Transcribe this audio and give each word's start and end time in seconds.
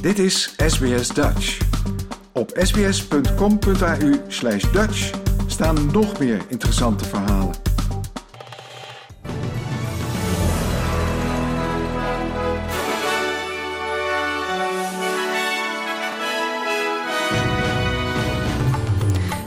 Dit 0.00 0.18
is 0.18 0.54
SBS 0.56 1.08
Dutch. 1.08 1.58
Op 2.32 2.50
sbs.com.au 2.54 4.12
slash 4.28 4.72
Dutch 4.72 5.10
staan 5.46 5.90
nog 5.92 6.18
meer 6.18 6.40
interessante 6.48 7.04
verhalen. 7.04 7.54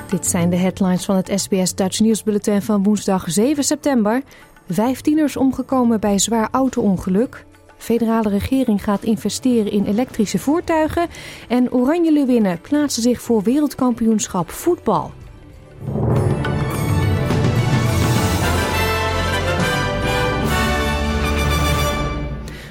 Dit 0.10 0.28
zijn 0.28 0.50
de 0.50 0.56
headlines 0.56 1.06
van 1.06 1.16
het 1.16 1.32
SBS 1.36 1.76
Dutch 1.76 2.00
nieuwsbulletin 2.00 2.62
van 2.62 2.84
woensdag 2.84 3.32
7 3.32 3.64
september. 3.64 4.22
Vijf 4.68 5.02
tieners 5.02 5.38
omgekomen 5.38 6.00
bij 6.00 6.20
zwaar 6.20 6.48
auto-ongeluk. 6.52 7.46
Federale 7.82 8.30
regering 8.30 8.84
gaat 8.84 9.04
investeren 9.04 9.72
in 9.72 9.86
elektrische 9.86 10.40
voertuigen. 10.40 11.08
En 11.48 11.72
Oranje 11.72 12.12
Leeuwinnen 12.12 12.62
plaatsen 12.62 13.02
zich 13.02 13.22
voor 13.22 13.44
wereldkampioenschap 13.44 14.50
voetbal. 14.50 15.12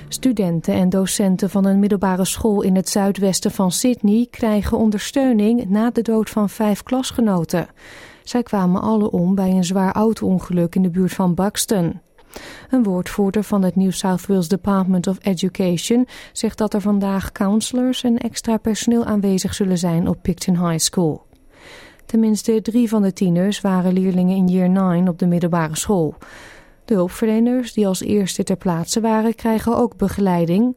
Studenten 0.08 0.74
en 0.74 0.88
docenten 0.88 1.50
van 1.50 1.64
een 1.64 1.78
middelbare 1.78 2.24
school 2.24 2.62
in 2.62 2.76
het 2.76 2.88
zuidwesten 2.88 3.50
van 3.50 3.72
Sydney 3.72 4.26
krijgen 4.30 4.78
ondersteuning 4.78 5.68
na 5.68 5.90
de 5.90 6.02
dood 6.02 6.30
van 6.30 6.48
vijf 6.48 6.82
klasgenoten. 6.82 7.68
Zij 8.24 8.42
kwamen 8.42 8.82
alle 8.82 9.10
om 9.10 9.34
bij 9.34 9.50
een 9.50 9.64
zwaar 9.64 9.92
auto-ongeluk 9.92 10.74
in 10.74 10.82
de 10.82 10.90
buurt 10.90 11.12
van 11.12 11.34
Buxton. 11.34 12.00
Een 12.70 12.82
woordvoerder 12.82 13.44
van 13.44 13.62
het 13.62 13.76
New 13.76 13.92
South 13.92 14.26
Wales 14.26 14.48
Department 14.48 15.06
of 15.06 15.16
Education 15.20 16.06
zegt 16.32 16.58
dat 16.58 16.74
er 16.74 16.80
vandaag 16.80 17.32
counselors 17.32 18.02
en 18.02 18.18
extra 18.18 18.56
personeel 18.56 19.04
aanwezig 19.04 19.54
zullen 19.54 19.78
zijn 19.78 20.08
op 20.08 20.22
Picton 20.22 20.68
High 20.68 20.84
School. 20.84 21.26
Tenminste 22.06 22.62
drie 22.62 22.88
van 22.88 23.02
de 23.02 23.12
tieners 23.12 23.60
waren 23.60 23.92
leerlingen 23.92 24.36
in 24.36 24.48
year 24.48 24.70
9 24.70 25.08
op 25.08 25.18
de 25.18 25.26
middelbare 25.26 25.76
school. 25.76 26.14
De 26.84 26.94
hulpverleners 26.94 27.72
die 27.72 27.86
als 27.86 28.00
eerste 28.00 28.42
ter 28.42 28.56
plaatse 28.56 29.00
waren 29.00 29.34
krijgen 29.34 29.76
ook 29.76 29.96
begeleiding. 29.96 30.76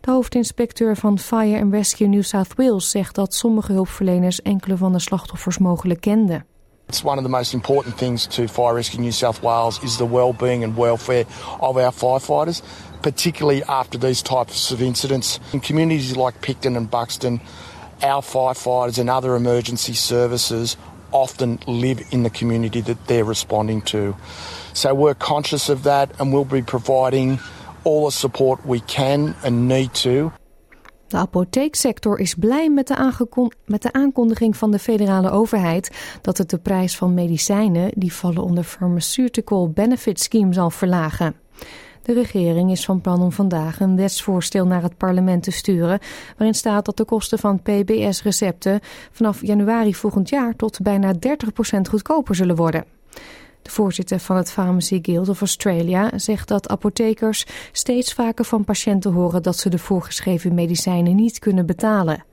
De 0.00 0.10
hoofdinspecteur 0.10 0.96
van 0.96 1.18
Fire 1.18 1.60
and 1.60 1.72
Rescue 1.72 2.08
New 2.08 2.22
South 2.22 2.54
Wales 2.54 2.90
zegt 2.90 3.14
dat 3.14 3.34
sommige 3.34 3.72
hulpverleners 3.72 4.42
enkele 4.42 4.76
van 4.76 4.92
de 4.92 4.98
slachtoffers 4.98 5.58
mogelijk 5.58 6.00
kenden. 6.00 6.46
It's 6.88 7.02
one 7.02 7.18
of 7.18 7.24
the 7.24 7.30
most 7.30 7.54
important 7.54 7.98
things 7.98 8.26
to 8.28 8.46
Fire 8.46 8.74
Rescue 8.74 9.00
New 9.00 9.10
South 9.10 9.42
Wales 9.42 9.82
is 9.82 9.98
the 9.98 10.04
well-being 10.04 10.62
and 10.62 10.76
welfare 10.76 11.24
of 11.60 11.76
our 11.76 11.90
firefighters, 11.90 12.62
particularly 13.02 13.64
after 13.64 13.98
these 13.98 14.22
types 14.22 14.70
of 14.70 14.80
incidents. 14.80 15.40
In 15.52 15.60
communities 15.60 16.16
like 16.16 16.40
Picton 16.40 16.76
and 16.76 16.88
Buxton, 16.88 17.40
our 18.02 18.22
firefighters 18.22 18.98
and 18.98 19.10
other 19.10 19.34
emergency 19.34 19.94
services 19.94 20.76
often 21.10 21.58
live 21.66 22.00
in 22.12 22.22
the 22.22 22.30
community 22.30 22.80
that 22.82 23.06
they're 23.06 23.24
responding 23.24 23.82
to. 23.82 24.14
So 24.72 24.94
we're 24.94 25.14
conscious 25.14 25.68
of 25.68 25.84
that 25.84 26.20
and 26.20 26.32
we'll 26.32 26.44
be 26.44 26.62
providing 26.62 27.40
all 27.82 28.06
the 28.06 28.12
support 28.12 28.64
we 28.64 28.80
can 28.80 29.34
and 29.42 29.68
need 29.68 29.94
to. 29.94 30.32
De 31.14 31.20
apotheeksector 31.20 32.18
is 32.18 32.34
blij 32.34 32.70
met 32.70 32.86
de, 33.82 33.92
aankondiging 33.92 34.56
van 34.56 34.70
de 34.70 34.78
federale 34.78 35.30
overheid 35.30 36.18
dat 36.22 36.38
het 36.38 36.50
de 36.50 36.58
prijs 36.58 36.96
van 36.96 37.14
medicijnen 37.14 37.90
die 37.94 38.12
vallen 38.12 38.42
onder 38.42 38.64
Pharmaceutical 38.64 39.70
Benefit 39.70 40.20
Scheme 40.20 40.52
zal 40.52 40.70
verlagen. 40.70 41.34
De 42.02 42.12
regering 42.12 42.70
is 42.70 42.84
van 42.84 43.00
plan 43.00 43.22
om 43.22 43.32
vandaag 43.32 43.80
een 43.80 43.96
wetsvoorstel 43.96 44.66
naar 44.66 44.82
het 44.82 44.96
parlement 44.96 45.42
te 45.42 45.50
sturen, 45.50 45.98
waarin 46.36 46.54
staat 46.54 46.84
dat 46.84 46.96
de 46.96 47.04
kosten 47.04 47.38
van 47.38 47.62
PBS-recepten 47.62 48.80
vanaf 49.12 49.46
januari 49.46 49.94
volgend 49.94 50.28
jaar 50.28 50.56
tot 50.56 50.82
bijna 50.82 51.12
30% 51.12 51.18
goedkoper 51.90 52.34
zullen 52.34 52.56
worden. 52.56 52.93
De 53.64 53.70
voorzitter 53.70 54.18
van 54.18 54.36
het 54.36 54.50
Pharmacy 54.50 54.98
Guild 55.02 55.28
of 55.28 55.40
Australia 55.40 56.18
zegt 56.18 56.48
dat 56.48 56.68
apothekers 56.68 57.46
steeds 57.72 58.12
vaker 58.12 58.44
van 58.44 58.64
patiënten 58.64 59.12
horen 59.12 59.42
dat 59.42 59.56
ze 59.56 59.68
de 59.68 59.78
voorgeschreven 59.78 60.54
medicijnen 60.54 61.14
niet 61.14 61.38
kunnen 61.38 61.66
betalen. 61.66 62.24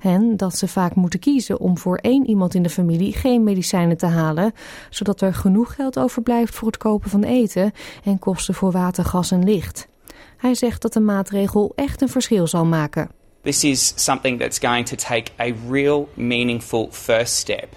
En 0.00 0.36
dat 0.36 0.56
ze 0.56 0.68
vaak 0.68 0.94
moeten 0.94 1.20
kiezen 1.20 1.60
om 1.60 1.78
voor 1.78 1.96
één 1.96 2.26
iemand 2.26 2.54
in 2.54 2.62
de 2.62 2.70
familie 2.70 3.12
geen 3.12 3.44
medicijnen 3.44 3.96
te 3.96 4.06
halen, 4.06 4.52
zodat 4.90 5.20
er 5.20 5.34
genoeg 5.34 5.74
geld 5.74 5.98
overblijft 5.98 6.54
voor 6.54 6.66
het 6.66 6.76
kopen 6.76 7.10
van 7.10 7.22
eten 7.22 7.72
en 8.04 8.18
kosten 8.18 8.54
voor 8.54 8.70
water, 8.70 9.04
gas 9.04 9.30
en 9.30 9.44
licht. 9.44 9.88
Hij 10.36 10.54
zegt 10.54 10.82
dat 10.82 10.92
de 10.92 11.00
maatregel 11.00 11.72
echt 11.74 12.00
een 12.00 12.08
verschil 12.08 12.46
zal 12.46 12.64
maken. 12.64 13.10
This 13.42 13.64
is 13.64 13.92
something 13.96 14.40
that's 14.40 14.58
going 14.58 14.86
to 14.86 14.96
take 14.96 15.30
a 15.40 15.52
real 15.70 16.08
meaningful 16.14 16.88
first 16.90 17.34
step 17.34 17.68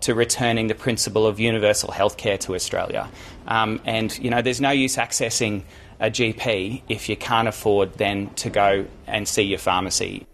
to 0.00 0.14
returning 0.14 0.68
the 0.68 0.74
principle 0.74 1.26
of 1.26 1.38
universal 1.38 1.92
healthcare 1.92 2.38
to 2.38 2.54
Australia. 2.54 3.08
Um, 3.48 3.80
and, 3.84 4.18
you 4.18 4.30
know, 4.30 4.42
there's 4.42 4.60
no 4.60 4.70
use 4.70 4.96
accessing 4.96 5.62
a 5.98 6.10
GP 6.10 6.82
if 6.88 7.08
you 7.08 7.16
can't 7.16 7.48
afford 7.48 7.96
then 7.96 8.30
to 8.34 8.50
go 8.50 8.84
and 9.06 9.28
see 9.28 9.44
your 9.44 9.60
pharmacy. 9.60 10.26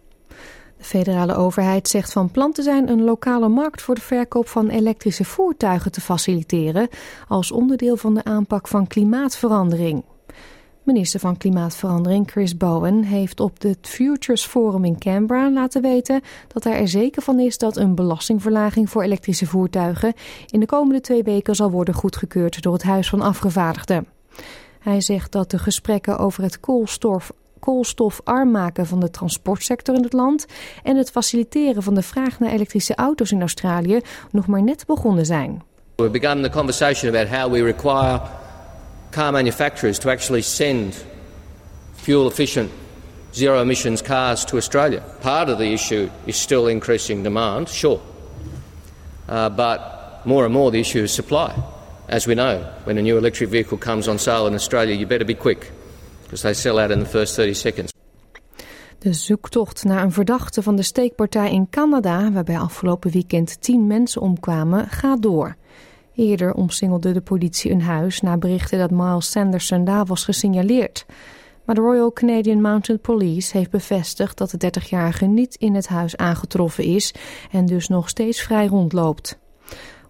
De 0.79 0.89
federale 0.89 1.35
overheid 1.35 1.89
zegt 1.89 2.13
van 2.13 2.31
plan 2.31 2.53
te 2.53 2.63
zijn 2.63 2.89
een 2.89 3.03
lokale 3.05 3.49
markt 3.49 3.83
voor 3.83 3.95
de 3.95 4.01
verkoop 4.01 4.49
van 4.49 4.69
elektrische 4.69 5.25
voertuigen 5.25 5.93
te 5.93 6.01
faciliteren 6.01 6.89
als 7.29 7.53
onderdeel 7.53 7.97
van 7.97 8.15
de 8.15 8.25
aanpak 8.25 8.69
van 8.69 8.87
klimaatverandering. 8.87 10.05
Minister 10.83 11.21
van 11.21 11.37
Klimaatverandering 11.37 12.31
Chris 12.31 12.57
Bowen 12.57 13.03
heeft 13.03 13.41
op 13.41 13.63
het 13.63 13.79
Futures 13.81 14.45
Forum 14.45 14.85
in 14.85 14.99
Canberra 14.99 15.51
laten 15.51 15.83
weten 15.83 16.21
dat 16.49 16.65
hij 16.65 16.81
er 16.81 16.89
zeker 16.89 17.23
van 17.23 17.41
is 17.41 17.59
dat 17.59 17.77
een 17.77 17.95
belastingverlaging 17.95 18.91
voor 18.91 19.03
elektrische 19.03 19.47
voertuigen 19.47 20.13
in 20.51 20.61
de 20.61 20.67
komende 20.67 21.01
twee 21.01 21.23
weken 21.23 21.55
zal 21.55 21.71
worden 21.71 21.95
goedgekeurd 21.95 22.63
door 22.63 22.73
het 22.73 22.83
Huis 22.83 23.09
van 23.09 23.21
Afgevaardigden. 23.21 24.07
Hij 24.79 25.01
zegt 25.01 25.33
dat 25.33 25.51
de 25.51 25.59
gesprekken 25.59 26.19
over 26.19 26.43
het 26.43 26.61
koolstof, 26.61 27.33
koolstofarm 27.59 28.51
maken 28.51 28.87
van 28.87 29.01
de 29.01 29.11
transportsector 29.11 29.95
in 29.95 30.03
het 30.03 30.13
land 30.13 30.47
en 30.83 30.97
het 30.97 31.11
faciliteren 31.11 31.83
van 31.83 31.95
de 31.95 32.03
vraag 32.03 32.39
naar 32.39 32.51
elektrische 32.51 32.95
auto's 32.95 33.33
in 33.33 33.41
Australië 33.41 34.01
nog 34.31 34.47
maar 34.47 34.63
net 34.63 34.87
begonnen 34.87 35.27
zijn. 35.27 35.63
We 35.97 36.19
the 36.19 36.51
conversation 36.51 37.15
about 37.15 37.29
how 37.29 37.53
we 37.53 37.63
require 37.63 38.21
car 39.13 39.33
manufacturers 39.33 39.99
to 40.01 40.11
actually 40.11 40.43
send 40.43 40.95
fuel 41.95 42.27
efficient 42.27 42.71
zero 43.35 43.61
emissions 43.63 44.03
cars 44.03 44.45
to 44.45 44.57
Australia. 44.57 45.03
Part 45.21 45.49
of 45.49 45.59
the 45.59 45.73
issue 45.73 46.11
is 46.27 46.37
still 46.37 46.69
increasing 46.69 47.23
demand, 47.23 47.69
sure. 47.69 48.01
Uh, 49.29 49.49
but 49.49 50.21
more 50.25 50.45
and 50.45 50.53
more 50.53 50.71
the 50.71 50.81
issue 50.81 51.03
is 51.03 51.13
supply. 51.13 51.55
As 52.09 52.27
we 52.27 52.35
know, 52.35 52.65
when 52.85 52.99
a 52.99 53.03
new 53.03 53.17
electric 53.17 53.51
vehicle 53.51 53.79
comes 53.79 54.09
on 54.09 54.19
sale 54.19 54.47
in 54.47 54.55
Australia, 54.55 54.95
you 54.95 55.07
better 55.07 55.25
be 55.25 55.35
quick 55.35 55.71
because 56.25 56.43
they 56.43 56.55
sell 56.55 56.79
out 56.79 56.91
in 56.91 57.01
the 57.01 57.07
first 57.07 57.37
30 57.37 57.55
seconds. 57.55 57.93
De 58.99 59.13
zoektocht 59.13 59.85
naar 59.85 60.03
een 60.03 60.13
verdachte 60.13 60.63
van 60.63 60.77
de 60.77 60.83
steekpartij 60.83 61.53
in 61.53 61.69
Canada, 61.71 62.33
waarbij 62.33 62.59
afgelopen 62.59 63.11
weekend 63.11 63.61
tien 63.61 63.87
mensen 63.87 64.21
omkwamen, 64.21 64.89
gaat 64.89 65.23
door. 65.23 65.57
Eerder 66.15 66.55
omsingelde 66.55 67.13
de 67.13 67.21
politie 67.21 67.71
een 67.71 67.83
huis 67.83 68.21
na 68.21 68.37
berichten 68.37 68.79
dat 68.79 68.91
Miles 68.91 69.31
Sanderson 69.31 69.85
daar 69.85 70.05
was 70.05 70.25
gesignaleerd. 70.25 71.07
Maar 71.65 71.75
de 71.75 71.81
Royal 71.81 72.13
Canadian 72.13 72.61
Mounted 72.61 73.01
Police 73.01 73.57
heeft 73.57 73.71
bevestigd 73.71 74.39
dat 74.39 74.51
de 74.51 74.73
30-jarige 74.81 75.27
niet 75.27 75.55
in 75.55 75.75
het 75.75 75.89
huis 75.89 76.17
aangetroffen 76.17 76.85
is 76.85 77.15
en 77.51 77.67
dus 77.67 77.89
nog 77.89 78.09
steeds 78.09 78.41
vrij 78.41 78.67
rondloopt. 78.67 79.39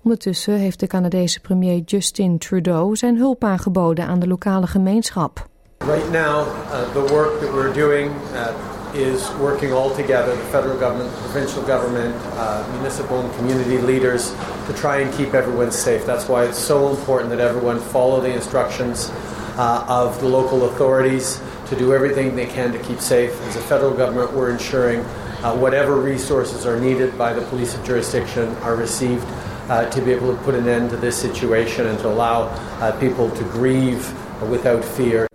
Ondertussen 0.03 0.55
heeft 0.55 0.81
de 0.81 0.87
Canadese 0.87 1.41
premier 1.41 1.83
Justin 1.85 2.39
Trudeau 2.39 2.97
zijn 2.97 3.17
hulp 3.17 3.45
aangeboden 3.45 4.07
aan 4.07 4.19
de 4.19 4.27
lokale 4.27 4.67
gemeenschap. 4.67 5.49
Right 5.79 6.11
now, 6.11 6.47
uh, 6.47 6.93
the 6.93 7.13
work 7.15 7.41
that 7.41 7.53
we're 7.53 7.73
doing 7.73 8.11
uh, 8.35 8.82
is 8.95 9.29
working 9.35 9.73
all 9.73 9.95
together, 9.95 10.35
the 10.37 10.45
federal 10.45 10.79
government, 10.79 11.11
the 11.15 11.21
provincial 11.23 11.63
government, 11.63 12.15
uh, 12.35 12.67
municipal 12.75 13.21
and 13.21 13.35
community 13.37 13.79
leaders, 13.79 14.33
to 14.67 14.75
try 14.75 14.99
and 14.99 15.13
keep 15.15 15.35
everyone 15.35 15.71
safe. 15.71 16.05
That's 16.05 16.29
why 16.29 16.45
it's 16.45 16.59
so 16.59 16.91
important 16.91 17.31
that 17.31 17.41
everyone 17.41 17.81
follow 17.81 18.21
the 18.21 18.33
instructions 18.33 19.11
uh, 19.57 19.85
of 19.89 20.21
the 20.21 20.29
local 20.29 20.67
authorities 20.67 21.41
to 21.67 21.77
do 21.77 21.95
everything 21.95 22.37
they 22.37 22.47
can 22.47 22.73
to 22.73 22.79
keep 22.81 23.01
safe. 23.01 23.33
As 23.43 23.57
a 23.57 23.63
federal 23.63 23.95
government, 23.95 24.33
we're 24.33 24.51
ensuring 24.51 25.01
uh, 25.43 25.57
whatever 25.57 25.97
resources 25.97 26.67
are 26.67 26.79
needed 26.79 27.17
by 27.17 27.33
the 27.33 27.43
police 27.47 27.75
of 27.75 27.85
jurisdiction 27.85 28.49
are 28.57 28.77
received 28.77 29.25
uh, 29.69 29.89
to 29.91 30.03
be 30.03 30.13
able 30.13 30.37
to 30.37 30.43
put 30.43 30.55
an 30.55 30.69
end 30.69 30.91
to 30.91 30.97
this 30.97 31.17
situation 31.17 31.87
and 31.87 31.99
to 32.01 32.09
allow 32.09 32.43
uh, 32.43 32.99
people 33.01 33.31
to 33.31 33.45
grieve 33.45 34.13
without 34.51 34.85
fear. 34.85 35.27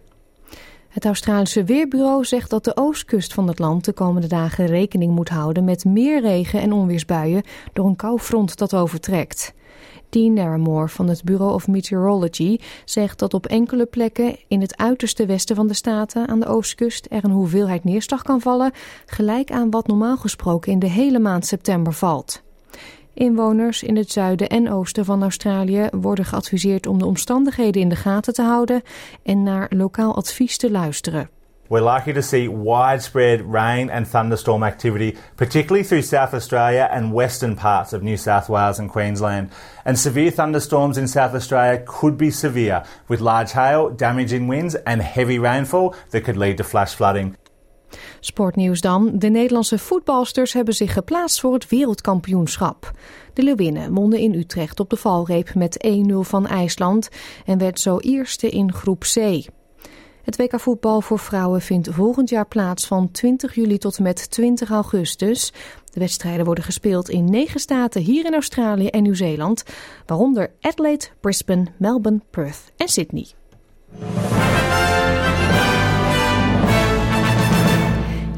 Het 0.97 1.05
Australische 1.05 1.63
Weerbureau 1.63 2.25
zegt 2.25 2.49
dat 2.49 2.63
de 2.63 2.75
oostkust 2.75 3.33
van 3.33 3.47
het 3.47 3.59
land 3.59 3.85
de 3.85 3.93
komende 3.93 4.27
dagen 4.27 4.65
rekening 4.65 5.15
moet 5.15 5.29
houden 5.29 5.63
met 5.63 5.85
meer 5.85 6.21
regen 6.21 6.61
en 6.61 6.73
onweersbuien 6.73 7.43
door 7.73 7.85
een 7.85 7.95
koufront 7.95 8.57
dat 8.57 8.75
overtrekt. 8.75 9.53
Dean 10.09 10.33
Naramore 10.33 10.87
van 10.87 11.07
het 11.07 11.23
Bureau 11.23 11.53
of 11.53 11.67
Meteorology 11.67 12.59
zegt 12.85 13.19
dat 13.19 13.33
op 13.33 13.45
enkele 13.45 13.85
plekken 13.85 14.35
in 14.47 14.61
het 14.61 14.77
uiterste 14.77 15.25
westen 15.25 15.55
van 15.55 15.67
de 15.67 15.73
staten 15.73 16.27
aan 16.27 16.39
de 16.39 16.47
oostkust 16.47 17.07
er 17.09 17.23
een 17.23 17.31
hoeveelheid 17.31 17.83
neerslag 17.83 18.21
kan 18.21 18.41
vallen, 18.41 18.71
gelijk 19.05 19.51
aan 19.51 19.69
wat 19.69 19.87
normaal 19.87 20.17
gesproken 20.17 20.71
in 20.71 20.79
de 20.79 20.89
hele 20.89 21.19
maand 21.19 21.45
september 21.45 21.93
valt. 21.93 22.41
Inwoners 23.17 23.83
in 23.83 23.97
het 23.97 24.11
zuiden 24.11 24.47
en 24.47 24.71
oosten 24.71 25.05
van 25.05 25.21
Australië 25.21 25.87
worden 25.91 26.25
geadviseerd 26.25 26.87
om 26.87 26.99
de 26.99 27.05
omstandigheden 27.05 27.81
in 27.81 27.89
de 27.89 27.95
gaten 27.95 28.33
te 28.33 28.41
houden 28.41 28.81
en 29.23 29.43
naar 29.43 29.71
lokaal 29.75 30.15
advies 30.15 30.57
te 30.57 30.71
luisteren. 30.71 31.29
We're 31.69 31.93
likely 31.93 32.13
to 32.13 32.21
see 32.21 32.47
widespread 32.47 33.41
rain 33.41 33.89
and 33.91 34.09
thunderstorm 34.11 34.63
activity, 34.63 35.17
particularly 35.35 35.83
through 35.83 36.03
South 36.03 36.33
Australia 36.33 36.87
and 36.91 37.13
western 37.13 37.55
parts 37.55 37.93
of 37.93 38.01
New 38.01 38.15
South 38.15 38.47
Wales 38.47 38.79
and 38.79 38.89
Queensland. 38.89 39.49
And 39.83 39.99
severe 39.99 40.31
thunderstorms 40.31 40.97
in 40.97 41.07
South 41.07 41.35
Australia 41.35 41.83
could 41.85 42.17
be 42.17 42.31
severe, 42.31 42.83
with 43.09 43.19
large 43.19 43.51
hail, 43.51 43.89
damaging 43.89 44.47
winds, 44.47 44.75
and 44.75 45.01
heavy 45.01 45.39
rainfall 45.39 45.93
that 46.11 46.23
could 46.23 46.37
lead 46.37 46.55
to 46.57 46.63
flash 46.63 46.95
flooding. 46.95 47.35
Sportnieuws 48.19 48.81
dan. 48.81 49.11
De 49.13 49.29
Nederlandse 49.29 49.77
voetbalsters 49.77 50.53
hebben 50.53 50.73
zich 50.73 50.93
geplaatst 50.93 51.39
voor 51.39 51.53
het 51.53 51.69
wereldkampioenschap. 51.69 52.91
De 53.33 53.43
Leeuwinnen 53.43 53.93
wonnen 53.93 54.19
in 54.19 54.33
Utrecht 54.33 54.79
op 54.79 54.89
de 54.89 54.95
valreep 54.95 55.53
met 55.53 55.87
1-0 55.87 56.13
van 56.19 56.47
IJsland 56.47 57.09
en 57.45 57.57
werd 57.57 57.79
zo 57.79 57.97
eerste 57.97 58.49
in 58.49 58.73
groep 58.73 58.99
C. 58.99 59.45
Het 60.27 60.37
WK 60.37 60.59
voetbal 60.59 61.01
voor 61.01 61.19
vrouwen 61.19 61.61
vindt 61.61 61.89
volgend 61.91 62.29
jaar 62.29 62.47
plaats 62.47 62.85
van 62.85 63.11
20 63.11 63.55
juli 63.55 63.77
tot 63.77 63.97
en 63.97 64.03
met 64.03 64.31
20 64.31 64.69
augustus. 64.69 65.53
De 65.93 65.99
wedstrijden 65.99 66.45
worden 66.45 66.63
gespeeld 66.63 67.09
in 67.09 67.29
negen 67.29 67.59
staten 67.59 68.01
hier 68.01 68.25
in 68.25 68.33
Australië 68.33 68.87
en 68.87 69.03
Nieuw-Zeeland, 69.03 69.63
waaronder 70.05 70.51
Adelaide, 70.61 71.05
Brisbane, 71.19 71.65
Melbourne, 71.77 72.21
Perth 72.29 72.71
en 72.77 72.87
Sydney. 72.87 73.27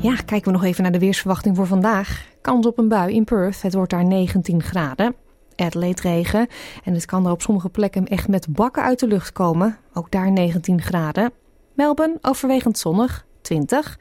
Ja, 0.02 0.16
kijken 0.16 0.52
we 0.52 0.58
nog 0.58 0.64
even 0.64 0.84
naar 0.84 0.92
de 0.92 1.00
weersverwachting 1.00 1.56
voor 1.56 1.68
vandaag. 1.68 2.26
Kans 2.42 2.66
op 2.66 2.78
een 2.78 2.88
bui 2.88 3.14
in 3.14 3.24
Perth. 3.24 3.62
Het 3.62 3.74
wordt 3.74 3.92
daar 3.92 4.06
19 4.06 4.62
graden. 4.62 5.16
Adelaide 5.56 6.02
regen. 6.02 6.48
En 6.84 6.94
het 6.94 7.06
kan 7.06 7.26
er 7.26 7.32
op 7.32 7.42
sommige 7.42 7.70
plekken 7.70 8.08
echt 8.08 8.28
met 8.28 8.48
bakken 8.50 8.84
uit 8.84 9.00
de 9.00 9.08
lucht 9.08 9.32
komen. 9.32 9.78
Ook 9.94 10.12
daar 10.12 10.32
19 10.32 10.82
graden. 10.82 11.32
Melbourne 11.74 12.18
overwegend 12.22 12.78
zonnig, 12.78 13.26
20. 13.42 13.98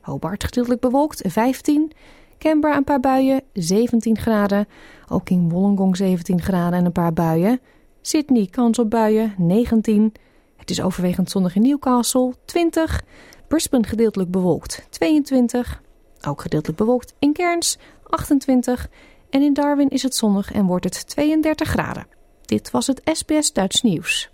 Hobart 0.00 0.44
gedeeltelijk 0.44 0.80
bewolkt, 0.80 1.22
15. 1.26 1.92
Canberra 2.38 2.76
een 2.76 2.84
paar 2.84 3.00
buien, 3.00 3.42
17 3.52 4.18
graden. 4.18 4.68
Ook 5.08 5.30
in 5.30 5.48
Wollongong 5.48 5.96
17 5.96 6.40
graden 6.40 6.78
en 6.78 6.84
een 6.84 6.92
paar 6.92 7.12
buien. 7.12 7.60
Sydney 8.00 8.46
kans 8.50 8.78
op 8.78 8.90
buien, 8.90 9.34
19. 9.36 10.12
Het 10.56 10.70
is 10.70 10.82
overwegend 10.82 11.30
zonnig 11.30 11.54
in 11.54 11.62
Newcastle, 11.62 12.34
20. 12.44 13.02
Brisbane 13.50 13.86
gedeeltelijk 13.86 14.30
bewolkt, 14.30 14.86
22. 14.90 15.82
Ook 16.26 16.40
gedeeltelijk 16.40 16.78
bewolkt 16.78 17.14
in 17.18 17.32
Cairns, 17.32 17.78
28. 18.02 18.88
En 19.30 19.42
in 19.42 19.54
Darwin 19.54 19.88
is 19.88 20.02
het 20.02 20.14
zonnig 20.14 20.52
en 20.52 20.66
wordt 20.66 20.84
het 20.84 21.08
32 21.08 21.68
graden. 21.68 22.06
Dit 22.44 22.70
was 22.70 22.86
het 22.86 23.00
SBS 23.04 23.52
Duits 23.52 23.82
Nieuws. 23.82 24.30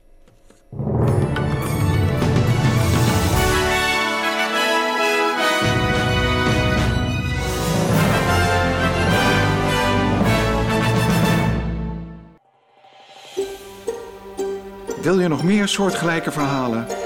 Wil 15.02 15.20
je 15.20 15.28
nog 15.28 15.44
meer 15.44 15.68
soortgelijke 15.68 16.30
verhalen? 16.30 17.05